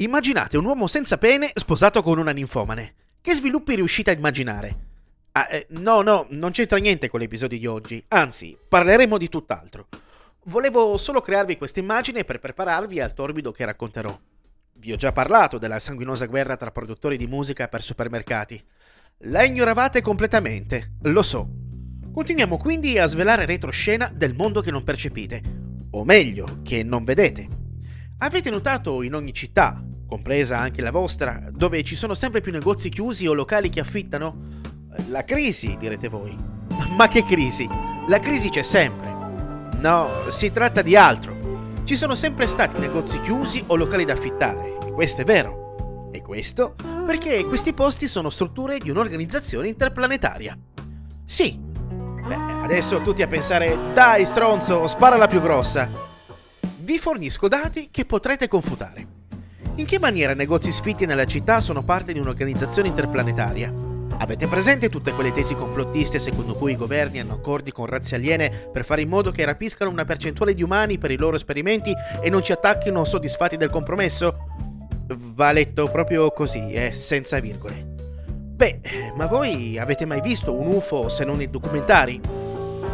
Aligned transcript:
Immaginate 0.00 0.56
un 0.56 0.64
uomo 0.64 0.86
senza 0.86 1.18
pene 1.18 1.50
sposato 1.54 2.04
con 2.04 2.18
una 2.18 2.30
ninfomane. 2.30 2.94
Che 3.20 3.34
sviluppi 3.34 3.74
riuscite 3.74 4.10
a 4.10 4.14
immaginare? 4.14 4.76
Ah, 5.32 5.48
eh, 5.50 5.66
no, 5.70 6.02
no, 6.02 6.24
non 6.30 6.52
c'entra 6.52 6.78
niente 6.78 7.08
con 7.08 7.18
l'episodio 7.18 7.58
di 7.58 7.66
oggi, 7.66 8.04
anzi, 8.06 8.56
parleremo 8.68 9.18
di 9.18 9.28
tutt'altro. 9.28 9.88
Volevo 10.44 10.96
solo 10.98 11.20
crearvi 11.20 11.56
questa 11.56 11.80
immagine 11.80 12.22
per 12.22 12.38
prepararvi 12.38 13.00
al 13.00 13.12
torbido 13.12 13.50
che 13.50 13.64
racconterò. 13.64 14.16
Vi 14.74 14.92
ho 14.92 14.94
già 14.94 15.10
parlato 15.10 15.58
della 15.58 15.80
sanguinosa 15.80 16.26
guerra 16.26 16.56
tra 16.56 16.70
produttori 16.70 17.16
di 17.16 17.26
musica 17.26 17.66
per 17.66 17.82
supermercati. 17.82 18.64
La 19.22 19.42
ignoravate 19.42 20.00
completamente, 20.00 20.92
lo 21.02 21.22
so. 21.22 21.48
Continuiamo 22.12 22.56
quindi 22.56 22.98
a 22.98 23.06
svelare 23.08 23.46
retroscena 23.46 24.12
del 24.14 24.36
mondo 24.36 24.60
che 24.60 24.70
non 24.70 24.84
percepite, 24.84 25.42
o 25.90 26.04
meglio, 26.04 26.60
che 26.62 26.84
non 26.84 27.02
vedete. 27.02 27.48
Avete 28.18 28.50
notato 28.50 29.02
in 29.02 29.14
ogni 29.14 29.32
città, 29.32 29.80
compresa 30.08 30.58
anche 30.58 30.80
la 30.80 30.90
vostra, 30.90 31.48
dove 31.52 31.84
ci 31.84 31.94
sono 31.94 32.14
sempre 32.14 32.40
più 32.40 32.50
negozi 32.50 32.88
chiusi 32.88 33.26
o 33.26 33.34
locali 33.34 33.68
che 33.68 33.80
affittano? 33.80 34.56
La 35.10 35.22
crisi, 35.22 35.76
direte 35.78 36.08
voi. 36.08 36.36
Ma 36.96 37.06
che 37.08 37.22
crisi? 37.24 37.68
La 38.08 38.18
crisi 38.18 38.48
c'è 38.48 38.62
sempre. 38.62 39.14
No, 39.80 40.30
si 40.30 40.50
tratta 40.50 40.80
di 40.80 40.96
altro. 40.96 41.36
Ci 41.84 41.94
sono 41.94 42.14
sempre 42.14 42.46
stati 42.46 42.78
negozi 42.78 43.20
chiusi 43.20 43.62
o 43.66 43.76
locali 43.76 44.06
da 44.06 44.14
affittare, 44.14 44.78
e 44.86 44.92
questo 44.92 45.20
è 45.20 45.24
vero. 45.24 46.10
E 46.10 46.22
questo 46.22 46.74
perché 47.04 47.44
questi 47.44 47.74
posti 47.74 48.08
sono 48.08 48.30
strutture 48.30 48.78
di 48.78 48.88
un'organizzazione 48.88 49.68
interplanetaria. 49.68 50.58
Sì. 51.26 51.58
Beh, 51.58 52.62
adesso 52.62 53.00
tutti 53.02 53.20
a 53.22 53.26
pensare, 53.26 53.92
dai 53.92 54.24
stronzo, 54.24 54.86
spara 54.86 55.16
la 55.16 55.26
più 55.26 55.42
grossa. 55.42 55.88
Vi 56.80 56.98
fornisco 56.98 57.46
dati 57.46 57.88
che 57.90 58.06
potrete 58.06 58.48
confutare. 58.48 59.17
In 59.78 59.86
che 59.86 60.00
maniera 60.00 60.34
negozi 60.34 60.72
sfitti 60.72 61.06
nella 61.06 61.24
città 61.24 61.60
sono 61.60 61.84
parte 61.84 62.12
di 62.12 62.18
un'organizzazione 62.18 62.88
interplanetaria? 62.88 63.72
Avete 64.18 64.48
presente 64.48 64.88
tutte 64.88 65.12
quelle 65.12 65.30
tesi 65.30 65.54
complottiste 65.54 66.18
secondo 66.18 66.56
cui 66.56 66.72
i 66.72 66.76
governi 66.76 67.20
hanno 67.20 67.34
accordi 67.34 67.70
con 67.70 67.86
razze 67.86 68.16
aliene 68.16 68.50
per 68.72 68.84
fare 68.84 69.02
in 69.02 69.08
modo 69.08 69.30
che 69.30 69.44
rapiscano 69.44 69.88
una 69.88 70.04
percentuale 70.04 70.54
di 70.54 70.64
umani 70.64 70.98
per 70.98 71.12
i 71.12 71.16
loro 71.16 71.36
esperimenti 71.36 71.94
e 72.20 72.28
non 72.28 72.42
ci 72.42 72.50
attacchino 72.50 73.04
soddisfatti 73.04 73.56
del 73.56 73.70
compromesso? 73.70 74.36
Va 75.06 75.52
letto 75.52 75.86
proprio 75.86 76.32
così, 76.32 76.72
eh, 76.72 76.92
senza 76.92 77.38
virgole. 77.38 77.94
Beh, 78.26 78.80
ma 79.14 79.26
voi 79.26 79.78
avete 79.78 80.04
mai 80.06 80.20
visto 80.20 80.52
un 80.52 80.74
UFO 80.74 81.08
se 81.08 81.24
non 81.24 81.36
nei 81.36 81.50
documentari? 81.50 82.20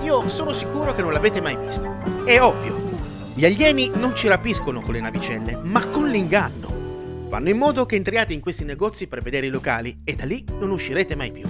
Io 0.02 0.28
sono 0.28 0.52
sicuro 0.52 0.92
che 0.92 1.00
non 1.00 1.14
l'avete 1.14 1.40
mai 1.40 1.56
visto. 1.56 1.96
È 2.26 2.38
ovvio. 2.38 2.93
Gli 3.36 3.44
alieni 3.44 3.90
non 3.92 4.14
ci 4.14 4.28
rapiscono 4.28 4.80
con 4.80 4.94
le 4.94 5.00
navicelle, 5.00 5.58
ma 5.60 5.84
con 5.88 6.08
l'inganno. 6.08 7.26
Fanno 7.28 7.48
in 7.48 7.56
modo 7.56 7.84
che 7.84 7.96
entriate 7.96 8.32
in 8.32 8.38
questi 8.38 8.62
negozi 8.62 9.08
per 9.08 9.22
vedere 9.22 9.46
i 9.46 9.50
locali 9.50 10.02
e 10.04 10.14
da 10.14 10.24
lì 10.24 10.44
non 10.60 10.70
uscirete 10.70 11.16
mai 11.16 11.32
più. 11.32 11.42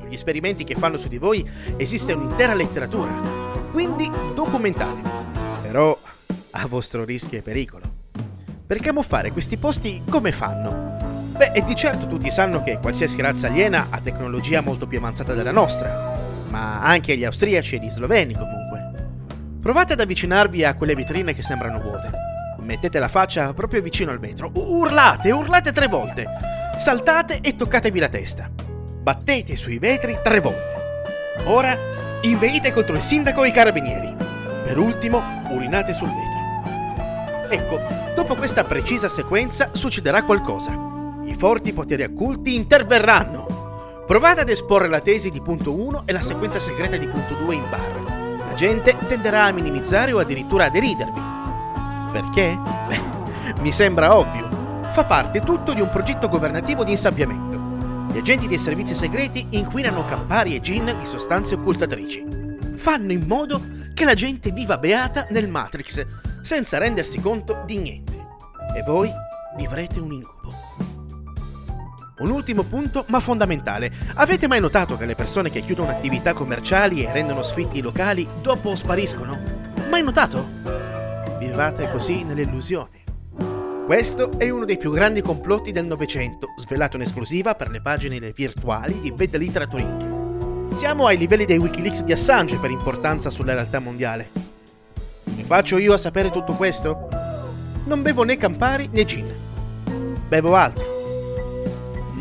Sugli 0.00 0.12
esperimenti 0.12 0.64
che 0.64 0.74
fanno 0.74 0.96
su 0.96 1.06
di 1.06 1.18
voi 1.18 1.48
esiste 1.76 2.14
un'intera 2.14 2.54
letteratura, 2.54 3.12
quindi 3.70 4.10
documentatevi, 4.34 5.08
però 5.62 5.96
a 6.50 6.66
vostro 6.66 7.04
rischio 7.04 7.38
e 7.38 7.42
pericolo. 7.42 7.84
Per 8.66 8.80
camuffare 8.80 9.30
questi 9.30 9.58
posti 9.58 10.02
come 10.10 10.32
fanno? 10.32 11.30
Beh, 11.36 11.52
e 11.52 11.62
di 11.62 11.76
certo 11.76 12.08
tutti 12.08 12.28
sanno 12.28 12.60
che 12.60 12.78
qualsiasi 12.80 13.20
razza 13.22 13.46
aliena 13.46 13.86
ha 13.88 14.00
tecnologia 14.00 14.62
molto 14.62 14.88
più 14.88 14.98
avanzata 14.98 15.32
della 15.32 15.52
nostra, 15.52 16.12
ma 16.48 16.82
anche 16.82 17.16
gli 17.16 17.24
austriaci 17.24 17.76
e 17.76 17.78
gli 17.78 17.88
sloveni 17.88 18.34
comunque. 18.34 18.71
Provate 19.62 19.92
ad 19.92 20.00
avvicinarvi 20.00 20.64
a 20.64 20.74
quelle 20.74 20.96
vetrine 20.96 21.32
che 21.32 21.42
sembrano 21.42 21.78
vuote 21.78 22.10
Mettete 22.62 22.98
la 22.98 23.08
faccia 23.08 23.52
proprio 23.54 23.80
vicino 23.80 24.10
al 24.10 24.18
vetro. 24.18 24.50
Urlate, 24.54 25.30
urlate 25.30 25.72
tre 25.72 25.86
volte. 25.86 26.26
Saltate 26.76 27.38
e 27.40 27.54
toccatevi 27.54 27.98
la 27.98 28.08
testa. 28.08 28.50
Battete 28.50 29.56
sui 29.56 29.78
vetri 29.78 30.18
tre 30.22 30.40
volte. 30.40 30.74
Ora 31.44 31.76
inveite 32.22 32.72
contro 32.72 32.94
il 32.94 33.02
sindaco 33.02 33.44
e 33.44 33.48
i 33.48 33.52
carabinieri. 33.52 34.14
Per 34.64 34.78
ultimo, 34.78 35.22
urinate 35.50 35.92
sul 35.92 36.08
vetro. 36.08 37.48
Ecco, 37.48 37.80
dopo 38.14 38.36
questa 38.36 38.64
precisa 38.64 39.08
sequenza 39.08 39.70
succederà 39.72 40.22
qualcosa. 40.22 40.72
I 41.24 41.34
forti 41.34 41.72
poteri 41.72 42.04
occulti 42.04 42.54
interverranno. 42.54 44.04
Provate 44.06 44.40
ad 44.40 44.48
esporre 44.48 44.88
la 44.88 45.00
tesi 45.00 45.30
di 45.30 45.40
punto 45.40 45.74
1 45.74 46.02
e 46.06 46.12
la 46.12 46.20
sequenza 46.20 46.58
segreta 46.58 46.96
di 46.96 47.06
punto 47.06 47.34
2 47.34 47.54
in 47.54 47.68
bar. 47.68 48.11
La 48.52 48.58
gente 48.58 48.94
tenderà 49.08 49.44
a 49.44 49.50
minimizzare 49.50 50.12
o 50.12 50.18
addirittura 50.18 50.66
a 50.66 50.68
deridervi 50.68 51.20
perché? 52.12 52.58
Beh, 52.86 53.60
mi 53.62 53.72
sembra 53.72 54.14
ovvio. 54.14 54.46
Fa 54.92 55.06
parte 55.06 55.40
tutto 55.40 55.72
di 55.72 55.80
un 55.80 55.88
progetto 55.88 56.28
governativo 56.28 56.84
di 56.84 56.90
insabbiamento. 56.90 58.12
Gli 58.12 58.18
agenti 58.18 58.46
dei 58.46 58.58
servizi 58.58 58.94
segreti 58.94 59.46
inquinano 59.50 60.04
campari 60.04 60.54
e 60.54 60.60
gin 60.60 60.94
di 60.98 61.06
sostanze 61.06 61.54
occultatrici. 61.54 62.26
Fanno 62.76 63.12
in 63.12 63.24
modo 63.26 63.58
che 63.94 64.04
la 64.04 64.12
gente 64.12 64.50
viva 64.50 64.76
beata 64.76 65.26
nel 65.30 65.48
Matrix, 65.48 66.06
senza 66.42 66.76
rendersi 66.76 67.18
conto 67.22 67.62
di 67.64 67.78
niente. 67.78 68.26
E 68.76 68.82
voi 68.82 69.10
vivrete 69.56 69.98
un 69.98 70.12
incubo. 70.12 70.81
Un 72.22 72.30
ultimo 72.30 72.62
punto, 72.62 73.04
ma 73.08 73.18
fondamentale. 73.18 73.90
Avete 74.14 74.46
mai 74.46 74.60
notato 74.60 74.96
che 74.96 75.06
le 75.06 75.16
persone 75.16 75.50
che 75.50 75.60
chiudono 75.60 75.90
attività 75.90 76.32
commerciali 76.32 77.04
e 77.04 77.12
rendono 77.12 77.42
sfitti 77.42 77.78
i 77.78 77.82
locali 77.82 78.26
dopo 78.40 78.74
spariscono? 78.76 79.40
Mai 79.90 80.02
notato? 80.02 80.62
vivate 81.38 81.90
così 81.90 82.22
nell'illusione. 82.22 83.00
Questo 83.84 84.38
è 84.38 84.48
uno 84.48 84.64
dei 84.64 84.78
più 84.78 84.90
grandi 84.90 85.20
complotti 85.20 85.72
del 85.72 85.84
Novecento, 85.84 86.54
svelato 86.56 86.96
in 86.96 87.02
esclusiva 87.02 87.54
per 87.54 87.68
le 87.70 87.82
pagine 87.82 88.32
virtuali 88.32 89.00
di 89.00 89.12
Bad 89.12 89.36
Literature 89.36 89.82
Inc. 89.82 90.76
Siamo 90.76 91.06
ai 91.06 91.18
livelli 91.18 91.44
dei 91.44 91.58
Wikileaks 91.58 92.04
di 92.04 92.12
Assange 92.12 92.56
per 92.58 92.70
importanza 92.70 93.28
sulla 93.28 93.52
realtà 93.52 93.80
mondiale. 93.80 94.30
Come 95.24 95.42
faccio 95.42 95.76
io 95.76 95.92
a 95.92 95.98
sapere 95.98 96.30
tutto 96.30 96.54
questo? 96.54 97.08
Non 97.84 98.00
bevo 98.00 98.22
né 98.22 98.36
Campari 98.36 98.88
né 98.92 99.04
gin. 99.04 99.26
Bevo 100.28 100.54
altro. 100.54 100.91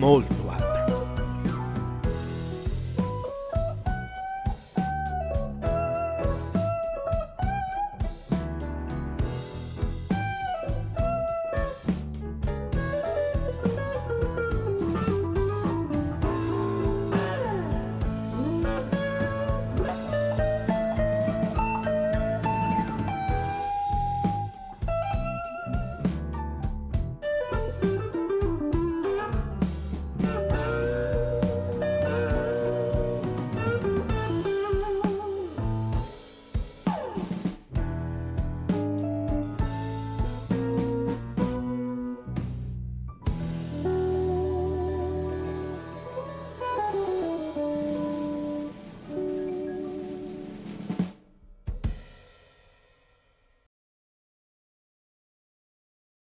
Molto, 0.02 0.41